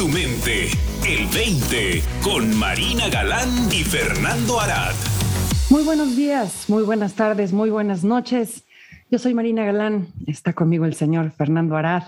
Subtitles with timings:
[0.00, 0.68] tu mente.
[1.06, 4.94] El 20 con Marina Galán y Fernando Arad.
[5.68, 8.64] Muy buenos días, muy buenas tardes, muy buenas noches.
[9.10, 10.06] Yo soy Marina Galán.
[10.26, 12.04] Está conmigo el señor Fernando Arad.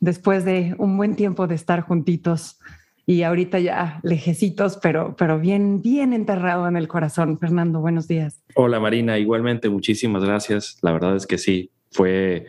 [0.00, 2.58] Después de un buen tiempo de estar juntitos
[3.06, 7.38] y ahorita ya lejecitos, pero, pero bien, bien enterrado en el corazón.
[7.38, 8.42] Fernando, buenos días.
[8.56, 10.78] Hola Marina, igualmente muchísimas gracias.
[10.82, 12.46] La verdad es que sí, fue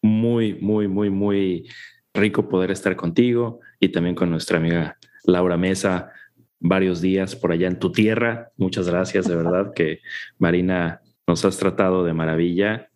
[0.00, 1.68] muy, muy, muy, muy
[2.14, 6.12] rico poder estar contigo y también con nuestra amiga Laura Mesa
[6.60, 8.52] varios días por allá en tu tierra.
[8.56, 9.98] Muchas gracias, de verdad que
[10.38, 12.90] Marina nos has tratado de maravilla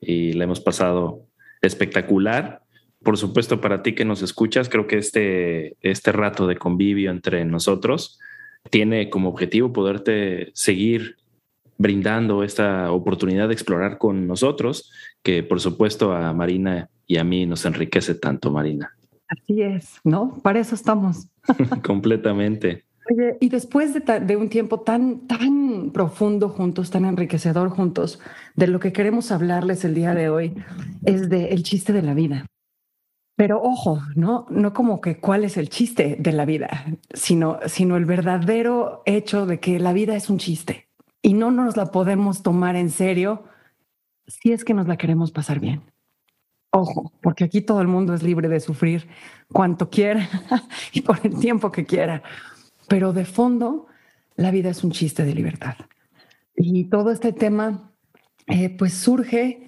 [0.00, 1.26] y le hemos pasado
[1.60, 2.62] espectacular.
[3.04, 7.44] Por supuesto, para ti que nos escuchas, creo que este, este rato de convivio entre
[7.44, 8.18] nosotros
[8.70, 11.16] tiene como objetivo poderte seguir
[11.76, 14.90] brindando esta oportunidad de explorar con nosotros,
[15.22, 18.96] que por supuesto a Marina y a mí nos enriquece tanto, Marina.
[19.32, 20.38] Así es, ¿no?
[20.42, 21.28] Para eso estamos.
[21.84, 22.84] Completamente.
[23.10, 28.20] Oye, y después de, un tiempo tan, tan profundo juntos, tan enriquecedor juntos,
[28.54, 30.54] de lo que queremos hablarles el día de hoy
[31.04, 32.46] es de el chiste de la vida.
[33.36, 37.96] Pero ojo, no, no como que cuál es el chiste de la vida, sino, sino
[37.96, 40.88] el verdadero hecho de que la vida es un chiste
[41.22, 43.44] y no nos la podemos tomar en serio
[44.26, 45.91] si es que nos la queremos pasar bien.
[46.74, 49.06] Ojo, porque aquí todo el mundo es libre de sufrir
[49.52, 50.26] cuanto quiera
[50.92, 52.22] y por el tiempo que quiera.
[52.88, 53.88] Pero de fondo,
[54.36, 55.74] la vida es un chiste de libertad.
[56.56, 57.92] Y todo este tema,
[58.46, 59.66] eh, pues surge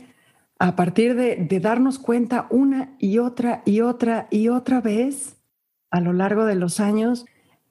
[0.59, 5.37] a partir de, de darnos cuenta una y otra y otra y otra vez
[5.91, 7.27] a lo largo de los años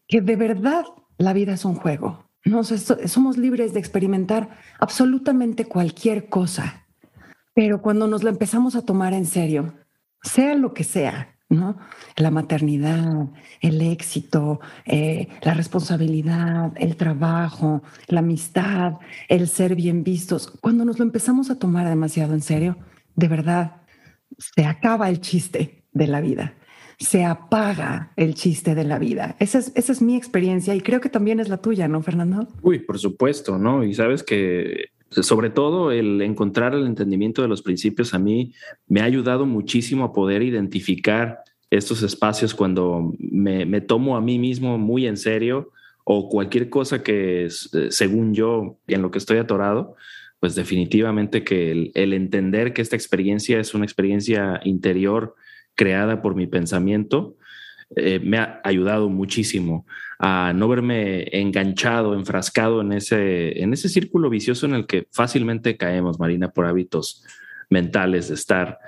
[0.08, 0.86] que de verdad
[1.18, 2.30] la vida es un juego.
[2.46, 6.83] No, somos libres de experimentar absolutamente cualquier cosa
[7.54, 9.74] pero cuando nos la empezamos a tomar en serio,
[10.22, 11.78] sea lo que sea, ¿no?
[12.16, 13.30] La maternidad,
[13.62, 18.94] el éxito, eh, la responsabilidad, el trabajo, la amistad,
[19.28, 22.78] el ser bien vistos, cuando nos lo empezamos a tomar demasiado en serio,
[23.16, 23.82] de verdad,
[24.38, 26.56] se acaba el chiste de la vida
[27.00, 29.36] se apaga el chiste de la vida.
[29.40, 32.48] Esa es, esa es mi experiencia y creo que también es la tuya, ¿no, Fernando?
[32.62, 33.84] Uy, por supuesto, ¿no?
[33.84, 34.86] Y sabes que
[35.22, 38.54] sobre todo el encontrar el entendimiento de los principios a mí
[38.88, 44.78] me ha ayudado muchísimo a poder identificar estos espacios cuando me, tomo a mí mismo
[44.78, 45.72] muy en serio
[46.04, 47.48] o cualquier cosa que
[47.90, 49.96] según yo en lo que estoy atorado,
[50.40, 55.36] pues definitivamente que el, el entender que esta experiencia es una experiencia interior
[55.76, 57.38] creada por mi pensamiento,
[57.96, 59.86] eh, me ha ayudado muchísimo
[60.20, 65.78] a no verme enganchado, enfrascado en ese, en ese círculo vicioso en el que fácilmente
[65.78, 67.24] caemos, Marina, por hábitos
[67.70, 68.80] mentales de estar.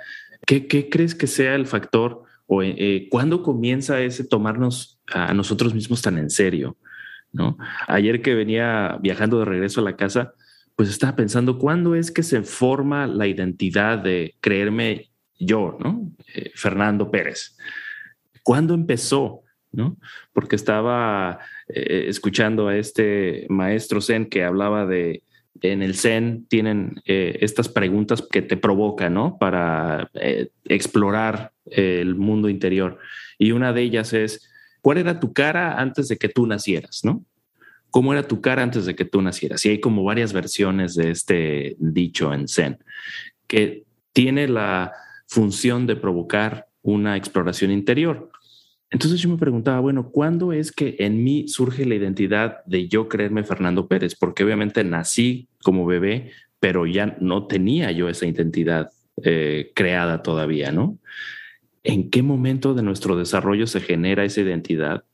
[0.46, 6.02] ¿Qué, crees que sea el factor o eh, cuándo comienza ese tomarnos a nosotros mismos
[6.02, 6.76] tan en serio?
[7.32, 7.58] ¿no?
[7.86, 10.32] Ayer que venía viajando de regreso a la casa,
[10.74, 16.12] pues estaba pensando, ¿cuándo es que se forma la identidad de creerme yo, ¿no?
[16.34, 17.56] Eh, Fernando Pérez.
[18.46, 19.42] ¿Cuándo empezó?
[19.72, 19.96] ¿no?
[20.32, 25.24] Porque estaba eh, escuchando a este maestro Zen que hablaba de
[25.62, 29.36] en el Zen tienen eh, estas preguntas que te provocan, ¿no?
[29.36, 33.00] Para eh, explorar el mundo interior.
[33.36, 34.48] Y una de ellas es,
[34.80, 37.24] ¿cuál era tu cara antes de que tú nacieras, ¿no?
[37.90, 39.66] ¿Cómo era tu cara antes de que tú nacieras?
[39.66, 42.78] Y hay como varias versiones de este dicho en Zen,
[43.48, 43.82] que
[44.12, 44.92] tiene la
[45.26, 48.30] función de provocar una exploración interior.
[48.90, 53.08] Entonces yo me preguntaba, bueno, ¿cuándo es que en mí surge la identidad de yo
[53.08, 54.14] creerme Fernando Pérez?
[54.14, 56.30] Porque obviamente nací como bebé,
[56.60, 58.90] pero ya no tenía yo esa identidad
[59.24, 60.98] eh, creada todavía, ¿no?
[61.82, 65.04] ¿En qué momento de nuestro desarrollo se genera esa identidad?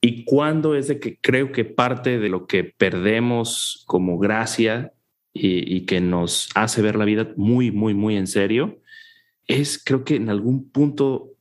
[0.00, 4.92] ¿Y cuándo es de que creo que parte de lo que perdemos como gracia
[5.32, 8.80] y, y que nos hace ver la vida muy, muy, muy en serio?
[9.46, 11.31] Es creo que en algún punto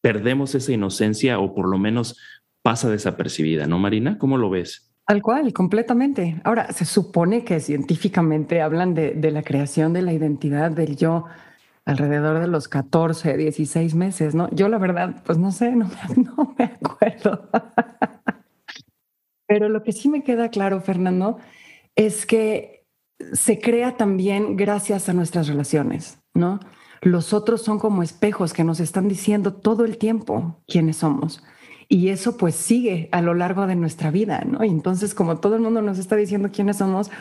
[0.00, 2.18] perdemos esa inocencia o por lo menos
[2.62, 4.18] pasa desapercibida, ¿no, Marina?
[4.18, 4.92] ¿Cómo lo ves?
[5.06, 6.40] Al cual, completamente.
[6.42, 11.26] Ahora, se supone que científicamente hablan de, la creación de la identidad del yo
[11.84, 14.50] alrededor de los 14, 16 meses, ¿no?
[14.50, 17.48] Yo la verdad, pues no sé, no, no me acuerdo.
[19.46, 21.38] Pero lo que sí me queda claro, Fernando,
[21.94, 22.84] es que
[23.32, 26.58] se crea también gracias a nuestras relaciones, ¿no?
[27.06, 31.40] Los otros son como espejos que nos están diciendo todo el tiempo quiénes somos.
[31.86, 34.64] Y eso pues sigue a lo largo de nuestra vida, ¿no?
[34.64, 37.12] Y entonces como todo el mundo nos está diciendo quiénes somos,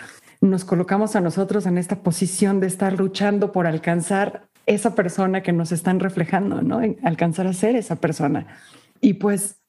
[0.41, 5.53] nos colocamos a nosotros en esta posición de estar luchando por alcanzar esa persona que
[5.53, 6.81] nos están reflejando, ¿no?
[7.03, 8.47] Alcanzar a ser esa persona.
[9.01, 9.61] Y pues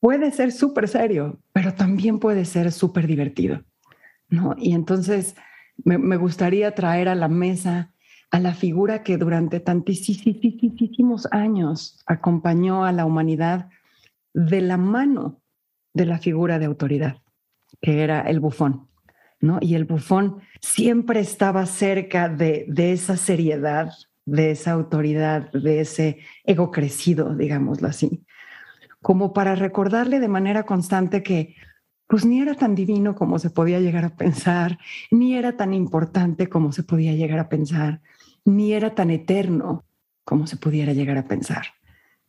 [0.00, 3.62] puede ser súper serio, pero también puede ser súper divertido,
[4.30, 4.54] ¿no?
[4.56, 5.34] Y entonces
[5.84, 7.92] me, me, gustaría traer a la mesa
[8.30, 13.68] a la figura que durante tantísimos años acompañó a la humanidad
[14.32, 15.40] de la mano
[15.92, 17.16] de la figura de autoridad,
[17.80, 18.88] que era el bufón.
[19.40, 19.58] ¿no?
[19.60, 23.92] Y el bufón siempre estaba cerca de, de esa seriedad,
[24.26, 28.24] de esa autoridad, de ese ego crecido, digámoslo así,
[29.02, 31.56] como para recordarle de manera constante que
[32.06, 34.78] pues ni era tan divino como se podía llegar a pensar,
[35.12, 38.02] ni era tan importante como se podía llegar a pensar,
[38.44, 39.84] ni era tan eterno
[40.24, 41.66] como se pudiera llegar a pensar,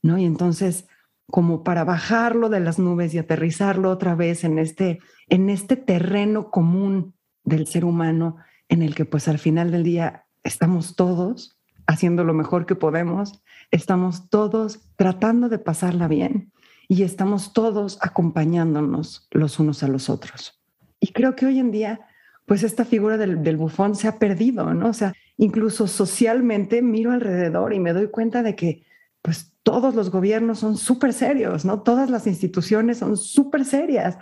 [0.02, 0.18] ¿no?
[0.18, 0.88] Y entonces,
[1.28, 5.00] como para bajarlo de las nubes y aterrizarlo otra vez en este,
[5.30, 7.14] en este terreno común
[7.44, 8.38] del ser humano,
[8.70, 13.42] en el que pues al final del día estamos todos haciendo lo mejor que podemos,
[13.70, 16.52] estamos todos tratando de pasarla bien
[16.88, 20.62] y estamos todos acompañándonos los unos a los otros.
[21.00, 22.02] Y creo que hoy en día,
[22.46, 24.90] pues esta figura del, del bufón se ha perdido, ¿no?
[24.90, 28.86] O sea, incluso socialmente miro alrededor y me doy cuenta de que
[29.24, 31.82] pues todos los gobiernos son súper serios, ¿no?
[31.82, 34.20] Todas las instituciones son súper serias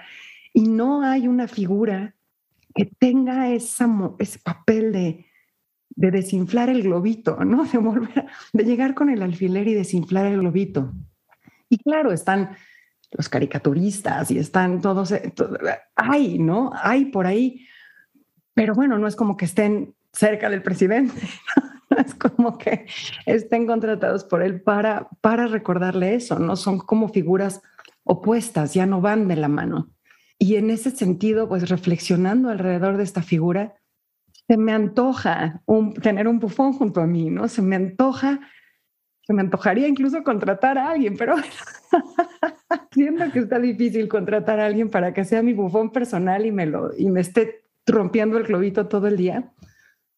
[0.54, 2.16] y no hay una figura
[2.74, 3.86] que tenga ese
[4.42, 5.26] papel de,
[5.90, 7.66] de desinflar el globito, ¿no?
[7.66, 10.94] De, volver, de llegar con el alfiler y desinflar el globito.
[11.68, 12.56] Y claro, están
[13.12, 15.34] los caricaturistas y están todos, eh,
[15.96, 16.72] hay, ¿no?
[16.82, 17.68] Hay por ahí,
[18.54, 21.14] pero bueno, no es como que estén cerca del presidente,
[21.98, 22.86] es como que
[23.26, 26.56] estén contratados por él para, para recordarle eso, ¿no?
[26.56, 27.62] Son como figuras
[28.04, 29.90] opuestas, ya no van de la mano.
[30.38, 33.76] Y en ese sentido, pues reflexionando alrededor de esta figura,
[34.48, 37.48] se me antoja un, tener un bufón junto a mí, ¿no?
[37.48, 38.40] Se me antoja,
[39.22, 41.36] se me antojaría incluso contratar a alguien, pero
[42.92, 46.66] siento que está difícil contratar a alguien para que sea mi bufón personal y me,
[46.66, 49.52] lo, y me esté rompiendo el globito todo el día.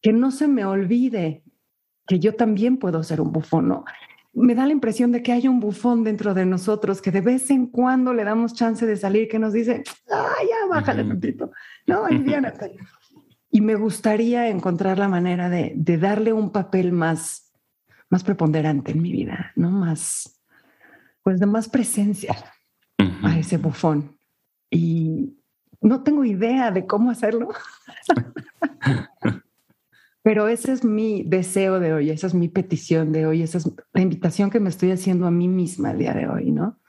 [0.02, 1.44] Que no se me olvide
[2.08, 3.86] que yo también puedo ser un bufón, ¿no?
[4.34, 7.50] me da la impresión de que hay un bufón dentro de nosotros que de vez
[7.52, 11.52] en cuando le damos chance de salir, que nos dice, ah, ya bájale tantito,
[11.88, 12.78] no, aliviánate.
[13.50, 17.52] y me gustaría encontrar la manera de, de, darle un papel más,
[18.10, 19.70] más preponderante en mi vida, ¿no?
[19.70, 20.42] Más,
[21.24, 22.36] pues de más presencia
[23.24, 24.18] a ese bufón.
[24.70, 25.38] Y
[25.82, 27.50] no tengo idea de cómo hacerlo.
[30.24, 33.72] Pero ese es mi deseo de hoy, esa es mi petición de hoy, esa es
[33.94, 36.80] la invitación que me estoy haciendo a mí misma el día de hoy, ¿no?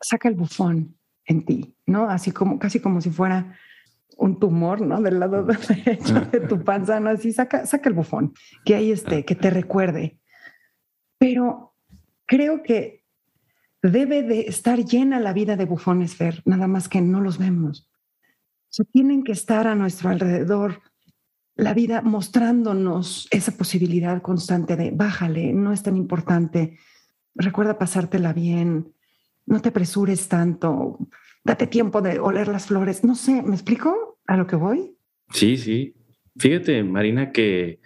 [0.00, 0.96] Saca el bufón
[1.26, 2.08] en ti, ¿no?
[2.08, 3.58] Así como, casi como si fuera
[4.16, 5.02] un tumor, ¿no?
[5.02, 7.10] Del lado derecho de tu panza, ¿no?
[7.10, 8.32] Así saca, saca el bufón,
[8.64, 10.18] que ahí esté, que te recuerde.
[11.18, 11.74] Pero
[12.26, 13.04] creo que
[13.82, 17.90] debe de estar llena la vida de bufones, Fer, nada más que no los vemos.
[18.78, 20.82] O tienen que estar a nuestro alrededor
[21.56, 26.78] la vida mostrándonos esa posibilidad constante de bájale, no es tan importante,
[27.34, 28.92] recuerda pasártela bien,
[29.46, 30.98] no te apresures tanto,
[31.44, 34.96] date tiempo de oler las flores, no sé, ¿me explico a lo que voy?
[35.32, 35.94] Sí, sí.
[36.38, 37.80] Fíjate, Marina, que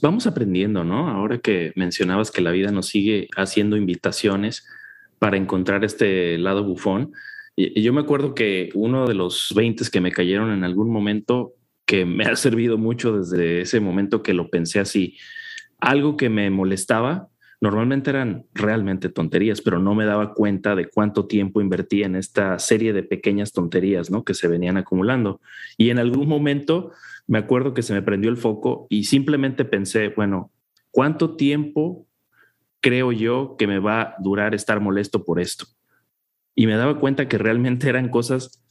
[0.00, 1.10] vamos aprendiendo, ¿no?
[1.10, 4.66] Ahora que mencionabas que la vida nos sigue haciendo invitaciones
[5.18, 7.12] para encontrar este lado bufón.
[7.56, 11.55] Yo me acuerdo que uno de los 20 que me cayeron en algún momento
[11.86, 15.16] que me ha servido mucho desde ese momento que lo pensé así.
[15.78, 17.28] Algo que me molestaba,
[17.60, 22.58] normalmente eran realmente tonterías, pero no me daba cuenta de cuánto tiempo invertía en esta
[22.58, 24.24] serie de pequeñas tonterías, ¿no?
[24.24, 25.40] Que se venían acumulando.
[25.78, 26.90] Y en algún momento
[27.26, 30.50] me acuerdo que se me prendió el foco y simplemente pensé, bueno,
[30.90, 32.06] ¿cuánto tiempo
[32.80, 35.66] creo yo que me va a durar estar molesto por esto?
[36.54, 38.65] Y me daba cuenta que realmente eran cosas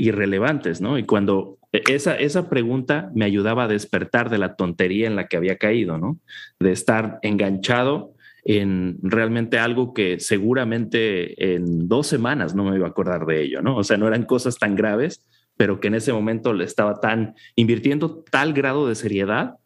[0.00, 0.98] irrelevantes, ¿no?
[0.98, 5.28] Y cuando e, esa, esa pregunta me ayudaba a despertar de la tontería en la
[5.28, 6.18] que había caído, ¿no?
[6.58, 12.90] De estar enganchado en realmente algo que seguramente en dos semanas no me iba a
[12.90, 13.76] acordar de ello, ¿no?
[13.76, 15.26] O sea, no eran cosas tan graves,
[15.56, 19.56] pero que en ese momento le estaba tan invirtiendo tal grado de seriedad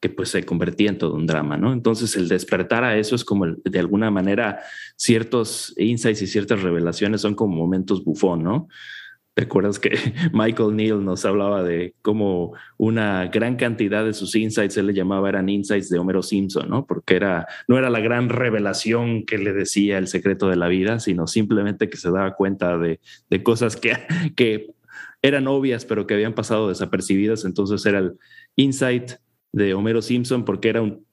[0.00, 1.72] que pues se convertía en todo un drama, ¿no?
[1.72, 4.60] Entonces el despertar a eso es como de alguna manera
[4.96, 8.68] ciertos insights y ciertas revelaciones son como momentos bufón, ¿no?
[9.34, 9.90] ¿Te acuerdas que
[10.32, 15.28] Michael Neal nos hablaba de cómo una gran cantidad de sus insights, él le llamaba,
[15.28, 16.86] eran insights de Homero Simpson, ¿no?
[16.86, 21.00] Porque era, no era la gran revelación que le decía el secreto de la vida,
[21.00, 23.96] sino simplemente que se daba cuenta de, de cosas que,
[24.36, 24.68] que
[25.20, 27.44] eran obvias, pero que habían pasado desapercibidas.
[27.44, 28.12] Entonces era el
[28.54, 29.12] insight
[29.54, 31.06] de Homero Simpson porque era un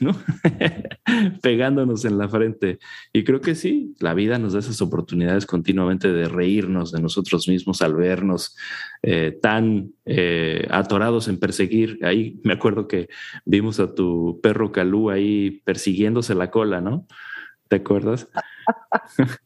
[0.00, 0.16] ¿no?
[1.42, 2.78] pegándonos en la frente.
[3.12, 7.48] Y creo que sí, la vida nos da esas oportunidades continuamente de reírnos de nosotros
[7.48, 8.56] mismos al vernos
[9.02, 11.98] eh, tan eh, atorados en perseguir.
[12.02, 13.08] Ahí me acuerdo que
[13.44, 17.06] vimos a tu perro Calú ahí persiguiéndose la cola, ¿no?
[17.68, 18.28] ¿Te acuerdas?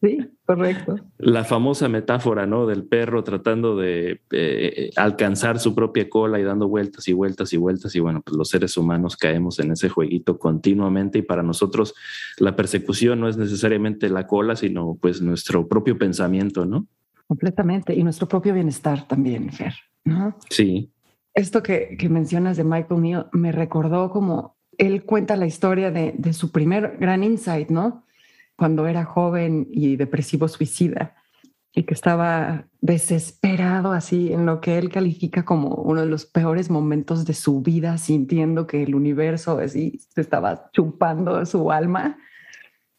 [0.00, 0.18] Sí,
[0.48, 0.96] correcto.
[1.18, 2.66] La famosa metáfora, ¿no?
[2.66, 7.58] Del perro tratando de eh, alcanzar su propia cola y dando vueltas y vueltas y
[7.58, 7.94] vueltas.
[7.94, 11.94] Y bueno, pues los seres humanos caemos en ese jueguito continuamente y para nosotros
[12.38, 16.86] la persecución no es necesariamente la cola, sino pues nuestro propio pensamiento, ¿no?
[17.26, 17.94] Completamente.
[17.94, 19.74] Y nuestro propio bienestar también, Fer,
[20.04, 20.34] ¿no?
[20.48, 20.90] Sí.
[21.34, 26.14] Esto que, que mencionas de Michael Neal me recordó como él cuenta la historia de,
[26.16, 28.04] de su primer gran insight, ¿no?
[28.58, 31.14] Cuando era joven y depresivo suicida
[31.72, 36.68] y que estaba desesperado así en lo que él califica como uno de los peores
[36.68, 42.18] momentos de su vida, sintiendo que el universo así se estaba chupando su alma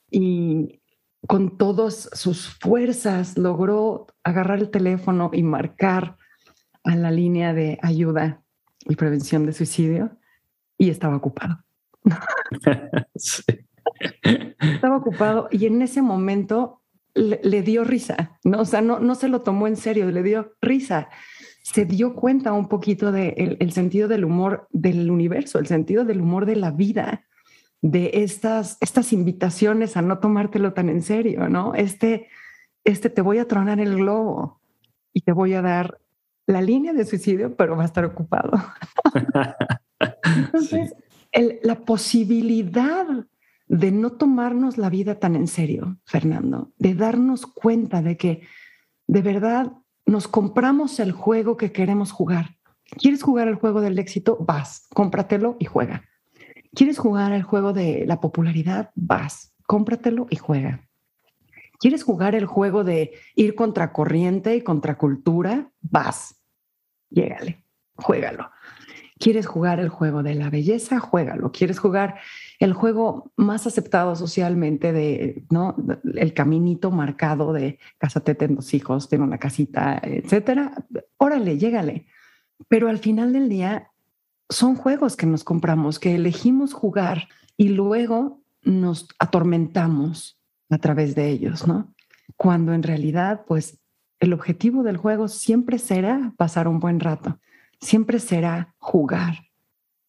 [0.09, 0.79] y
[1.27, 6.15] con todas sus fuerzas logró agarrar el teléfono y marcar
[6.85, 8.41] a la línea de ayuda
[8.87, 10.17] y prevención de suicidio
[10.77, 11.61] y estaba ocupado.
[13.15, 13.43] sí.
[14.59, 16.81] Estaba ocupado y en ese momento
[17.13, 18.61] le, dio risa, ¿no?
[18.61, 21.09] O sea, no, no se lo tomó en serio, le dio risa.
[21.63, 26.05] Se dio cuenta un poquito del de el sentido del humor del universo, el sentido
[26.05, 27.25] del humor de la vida,
[27.81, 31.73] de estas, estas invitaciones a no tomártelo tan en serio, ¿no?
[31.75, 32.27] Este,
[32.83, 34.61] este te voy a tronar el globo
[35.13, 35.99] y te voy a dar
[36.45, 38.51] la línea de suicidio, pero va a estar ocupado.
[40.35, 40.95] Entonces,
[41.63, 43.05] la posibilidad
[43.69, 48.41] de no tomarnos la vida tan en serio, Fernando, de darnos cuenta de que
[49.07, 49.71] de verdad
[50.05, 52.57] nos compramos el juego que queremos jugar.
[52.97, 54.37] ¿Quieres jugar el juego del éxito?
[54.39, 56.03] Vas, cómpratelo y juega.
[56.73, 58.89] ¿Quieres jugar el juego de la popularidad?
[58.95, 60.87] Vas, cómpratelo y juega.
[61.79, 65.71] ¿Quieres jugar el juego de ir contra corriente y contra cultura?
[65.79, 66.43] Vas,
[67.11, 67.63] llégale,
[67.95, 68.49] juégalo.
[69.19, 70.99] ¿Quieres jugar el juego de la belleza?
[70.99, 71.51] Juégalo.
[71.51, 72.19] ¿Quieres jugar
[72.59, 75.75] el juego más aceptado socialmente de, ¿no?
[76.15, 80.73] El caminito marcado de cásate, ten dos hijos, ten una casita, etcétera.
[81.17, 82.05] Órale, llégale.
[82.67, 83.89] Pero al final del día
[84.49, 90.37] son juegos que nos compramos, que elegimos jugar y luego nos atormentamos
[90.69, 91.93] a través de ellos, ¿no?
[92.35, 93.79] Cuando en realidad, pues,
[94.19, 97.39] el objetivo del juego siempre será pasar un buen rato,
[97.79, 99.45] siempre será jugar.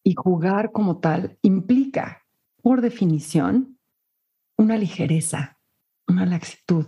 [0.03, 2.20] Y jugar como tal implica
[2.61, 3.77] por definición,
[4.57, 5.57] una ligereza,
[6.07, 6.85] una laxitud,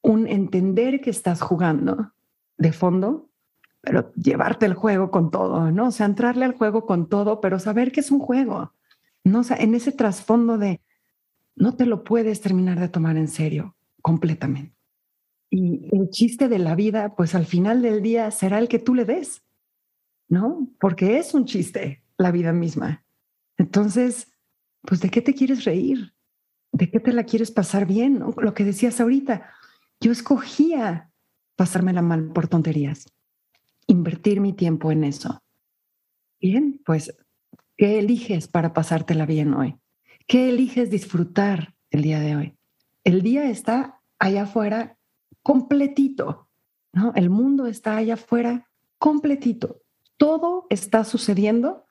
[0.00, 2.12] un entender que estás jugando
[2.56, 3.30] de fondo,
[3.80, 5.88] pero llevarte el juego con todo, ¿no?
[5.88, 8.72] O sea, entrarle al juego con todo, pero saber que es un juego,
[9.24, 9.40] ¿no?
[9.40, 10.80] O sea, en ese trasfondo de
[11.54, 14.74] no te lo puedes terminar de tomar en serio completamente.
[15.50, 18.94] Y el chiste de la vida, pues al final del día será el que tú
[18.94, 19.42] le des,
[20.28, 20.68] ¿no?
[20.80, 23.04] Porque es un chiste la vida misma.
[23.58, 24.31] Entonces,
[24.82, 26.14] pues ¿de qué te quieres reír?
[26.72, 28.22] ¿De qué te la quieres pasar bien?
[28.36, 29.50] Lo que decías ahorita,
[30.00, 31.10] yo escogía
[31.56, 33.06] pasármela mal por tonterías,
[33.86, 35.42] invertir mi tiempo en eso.
[36.40, 37.16] Bien, pues,
[37.76, 39.76] ¿qué eliges para pasártela bien hoy?
[40.26, 42.56] ¿Qué eliges disfrutar el día de hoy?
[43.04, 44.96] El día está allá afuera
[45.42, 46.48] completito,
[46.92, 47.12] ¿no?
[47.14, 49.82] El mundo está allá afuera completito.
[50.16, 51.86] Todo está sucediendo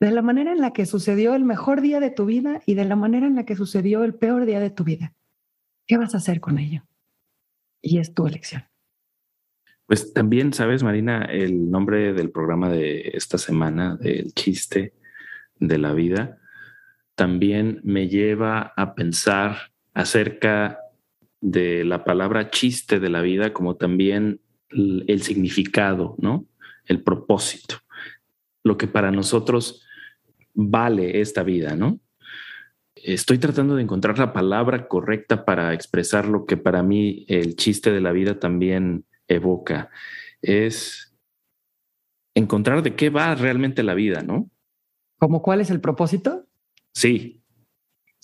[0.00, 2.84] de la manera en la que sucedió el mejor día de tu vida y de
[2.84, 5.14] la manera en la que sucedió el peor día de tu vida.
[5.86, 6.82] ¿Qué vas a hacer con ello?
[7.80, 8.64] Y es tu elección.
[9.86, 14.94] Pues también, sabes, Marina, el nombre del programa de esta semana, del chiste
[15.58, 16.38] de la vida,
[17.14, 20.80] también me lleva a pensar acerca
[21.40, 26.44] de la palabra chiste de la vida como también el significado, ¿no?
[26.84, 27.76] El propósito.
[28.64, 29.85] Lo que para nosotros
[30.56, 32.00] vale esta vida, ¿no?
[32.96, 37.92] Estoy tratando de encontrar la palabra correcta para expresar lo que para mí el chiste
[37.92, 39.90] de la vida también evoca.
[40.42, 41.14] Es
[42.34, 44.50] encontrar de qué va realmente la vida, ¿no?
[45.18, 46.46] ¿Cómo cuál es el propósito?
[46.92, 47.42] Sí.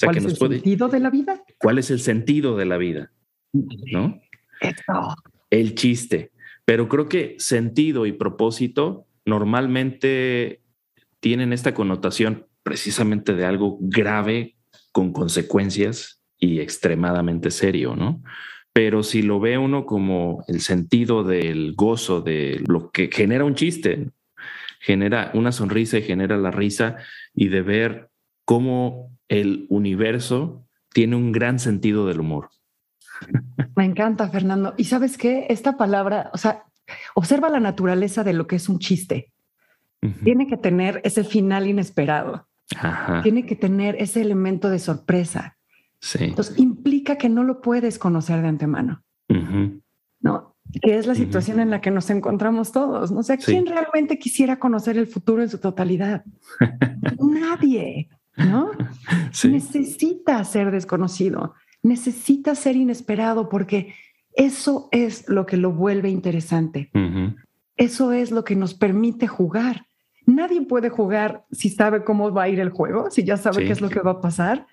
[0.03, 1.45] ¿Cuál es el sentido de la vida?
[1.59, 3.12] ¿Cuál es el sentido de la vida?
[3.53, 4.21] ¿No?
[5.51, 6.33] El chiste.
[6.65, 10.62] Pero creo que sentido y propósito normalmente
[11.23, 14.57] tienen esta connotación precisamente de algo grave
[14.91, 18.23] con consecuencias y extremadamente serio, ¿no?
[18.73, 23.55] Pero si lo ve uno como el sentido del gozo, de lo que genera un
[23.55, 24.11] chiste,
[24.81, 26.97] genera una sonrisa y genera la risa
[27.35, 28.11] y de ver
[28.45, 32.50] cómo el universo tiene un gran sentido del humor.
[33.76, 34.75] Me encanta, Fernando.
[34.76, 35.47] Y sabes qué?
[35.50, 36.64] Esta palabra, o sea,
[37.14, 39.32] observa la naturaleza de lo que es un chiste.
[40.25, 42.49] Tiene que tener ese final inesperado.
[43.23, 45.56] Tiene que tener ese elemento de sorpresa.
[46.18, 49.02] Entonces implica que no lo puedes conocer de antemano.
[50.21, 53.12] No, que es la situación en la que nos encontramos todos.
[53.12, 56.25] No sé quién realmente quisiera conocer el futuro en su totalidad.
[57.18, 58.71] Nadie, ¿no?
[59.44, 63.94] Necesita ser desconocido, necesita ser inesperado porque
[64.35, 66.90] eso es lo que lo vuelve interesante.
[67.76, 69.87] Eso es lo que nos permite jugar.
[70.26, 73.73] Nadie puede jugar si sabe cómo va a ir el juego, si ya sabe qué
[73.73, 74.67] es lo que va a pasar.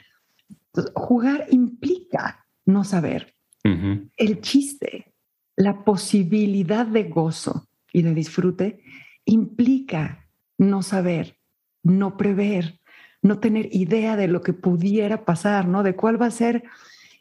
[0.93, 3.35] jugar implica no saber.
[3.63, 5.13] El chiste,
[5.55, 8.81] la posibilidad de gozo y de disfrute
[9.25, 10.27] implica
[10.57, 11.37] no saber,
[11.83, 12.79] no prever,
[13.21, 15.83] no tener idea de lo que pudiera pasar, ¿no?
[15.83, 16.63] De cuál va a ser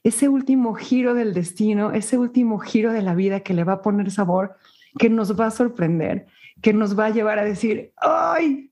[0.05, 3.83] ese último giro del destino, ese último giro de la vida que le va a
[3.83, 4.57] poner sabor,
[4.99, 6.27] que nos va a sorprender,
[6.63, 8.71] que nos va a llevar a decir, ¡ay,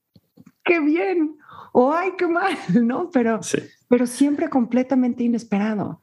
[0.64, 1.36] qué bien!
[1.78, 2.56] o ¡ay, qué mal!
[2.82, 3.10] ¿No?
[3.10, 3.38] Pero,
[3.88, 6.02] pero siempre completamente inesperado.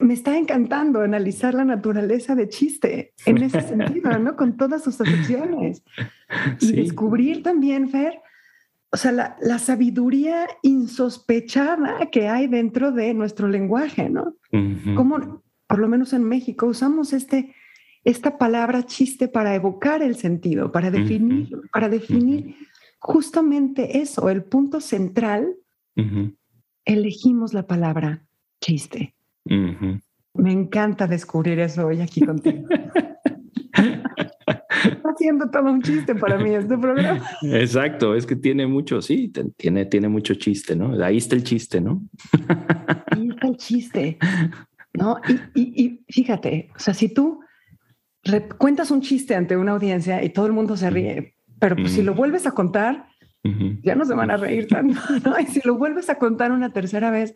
[0.00, 4.34] Me está encantando analizar la naturaleza de chiste en ese sentido, ¿no?
[4.34, 5.84] Con todas sus acepciones.
[6.60, 8.20] Y descubrir también, Fer,
[8.90, 14.34] o sea, la, sabiduría insospechada que hay dentro de nuestro lenguaje, ¿no?
[14.96, 17.54] Como, por lo menos en México, usamos este,
[18.06, 22.54] esta palabra chiste para evocar el sentido, para definir, para definir
[22.98, 25.54] justamente eso, el punto central.
[26.84, 28.24] Elegimos la palabra
[28.60, 29.14] chiste.
[29.44, 32.66] Me encanta descubrir eso hoy aquí contigo.
[35.16, 37.28] haciendo todo un chiste para mí este programa.
[37.42, 41.02] Exacto, es que tiene mucho, sí, tiene, tiene mucho chiste, ¿no?
[41.02, 42.06] Ahí está el chiste, ¿no?
[43.10, 44.18] Ahí está el chiste,
[44.94, 45.20] ¿no?
[45.54, 47.40] Y, fíjate, o sea, si tú
[48.58, 52.02] cuentas un chiste ante una audiencia y todo el mundo se ríe, pero pues si
[52.02, 53.08] lo vuelves a contar,
[53.82, 55.38] ya no se van a reír tanto, ¿no?
[55.38, 57.34] Y si lo vuelves a contar una tercera vez,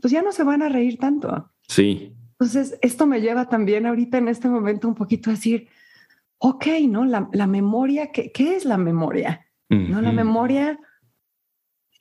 [0.00, 1.50] pues ya no se van a reír tanto.
[1.68, 2.14] Sí.
[2.32, 5.68] Entonces, esto me lleva también ahorita en este momento un poquito a decir,
[6.38, 7.04] ok, ¿no?
[7.04, 9.46] La, memoria, ¿qué, es la memoria?
[9.68, 10.02] ¿No?
[10.02, 10.78] La memoria,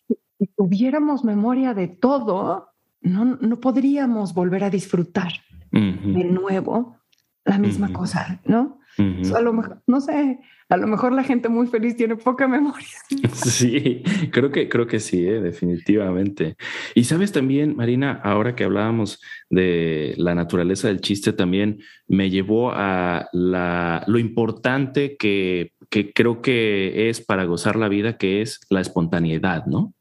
[0.08, 2.70] si tuviéramos memoria de todo,
[3.02, 5.32] no, no podríamos volver a disfrutar
[5.72, 6.98] de nuevo
[7.46, 8.80] la misma cosa, ¿no?
[8.98, 12.88] a lo mejor, no sé, a lo mejor la gente muy feliz tiene poca memoria.
[13.34, 15.42] Sí, creo que, creo que sí, ¿eh?
[15.42, 16.56] definitivamente.
[16.96, 22.72] Y sabes también, Marina, ahora que hablábamos de la naturaleza del chiste, también me llevó
[22.74, 28.60] a la, lo importante que, que creo que es para gozar la vida, que es
[28.70, 29.94] la espontaneidad, ¿no?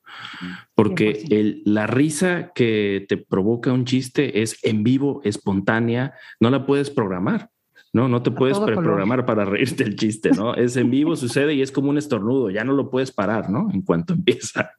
[0.74, 6.66] Porque el, la risa que te provoca un chiste es en vivo, espontánea, no la
[6.66, 7.50] puedes programar.
[7.92, 10.54] No, no te puedes preprogramar para reírte el chiste, ¿no?
[10.54, 13.68] Es en vivo, sucede y es como un estornudo, ya no lo puedes parar, ¿no?
[13.72, 14.70] En cuanto empieza.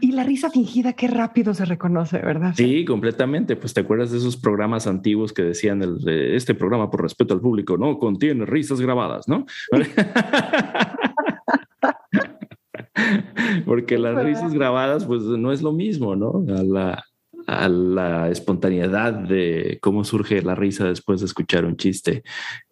[0.00, 2.54] Y, la risa fingida, qué rápido se reconoce, ¿verdad?
[2.56, 3.56] Sí, completamente.
[3.56, 7.40] Pues te acuerdas de esos programas antiguos que decían el, este programa por respeto al
[7.40, 9.44] público, no contiene risas grabadas, ¿no?
[13.66, 16.44] Porque las risas grabadas, pues no es lo mismo, ¿no?
[16.54, 17.04] A la,
[17.46, 22.22] a la espontaneidad de cómo surge la risa después de escuchar un chiste.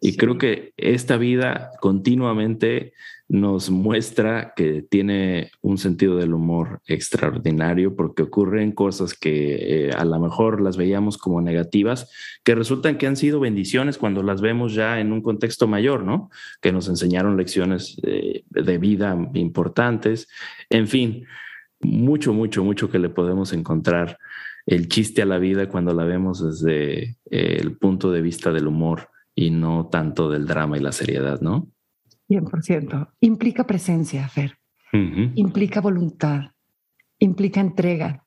[0.01, 2.93] Y creo que esta vida continuamente
[3.27, 10.05] nos muestra que tiene un sentido del humor extraordinario porque ocurren cosas que eh, a
[10.05, 12.11] lo mejor las veíamos como negativas,
[12.43, 16.29] que resultan que han sido bendiciones cuando las vemos ya en un contexto mayor, ¿no?
[16.61, 20.27] Que nos enseñaron lecciones de vida importantes.
[20.69, 21.25] En fin,
[21.81, 24.17] mucho, mucho, mucho que le podemos encontrar
[24.65, 28.67] el chiste a la vida cuando la vemos desde eh, el punto de vista del
[28.67, 31.67] humor y no tanto del drama y la seriedad, ¿no?
[32.29, 33.09] 100%.
[33.21, 34.57] Implica presencia, Fer.
[34.91, 36.51] Implica voluntad.
[37.19, 38.25] Implica entrega.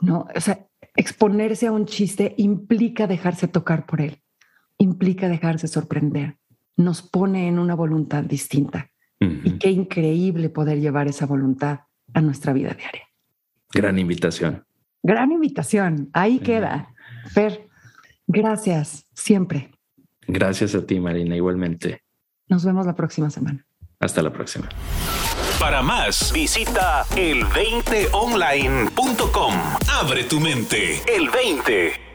[0.00, 0.26] ¿no?
[0.34, 4.22] O sea, exponerse a un chiste implica dejarse tocar por él.
[4.78, 6.38] Implica dejarse sorprender.
[6.76, 8.90] Nos pone en una voluntad distinta.
[9.22, 11.80] Y qué increíble poder llevar esa voluntad
[12.14, 13.02] a nuestra vida diaria.
[13.70, 14.64] Gran invitación.
[15.02, 16.10] Gran invitación.
[16.12, 16.92] Ahí queda.
[17.32, 17.66] Fer,
[18.26, 19.70] gracias siempre.
[20.26, 22.02] Gracias a ti, Marina, igualmente.
[22.48, 23.66] Nos vemos la próxima semana.
[23.98, 24.68] Hasta la próxima.
[25.58, 29.54] Para más, visita el20online.com.
[30.00, 31.02] Abre tu mente.
[31.06, 32.09] El 20.